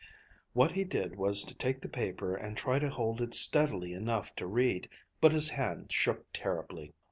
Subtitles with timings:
[0.53, 4.35] What he did was to take the paper and try to hold it steadily enough
[4.37, 4.89] to read.
[5.19, 6.95] But his hand shook terribly.